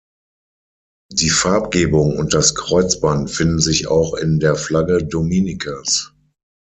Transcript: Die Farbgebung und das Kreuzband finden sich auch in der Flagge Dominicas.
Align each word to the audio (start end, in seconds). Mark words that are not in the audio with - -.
Die 1.11 1.29
Farbgebung 1.29 2.17
und 2.17 2.33
das 2.33 2.55
Kreuzband 2.55 3.29
finden 3.29 3.59
sich 3.59 3.85
auch 3.85 4.15
in 4.15 4.39
der 4.39 4.55
Flagge 4.55 5.03
Dominicas. 5.05 6.11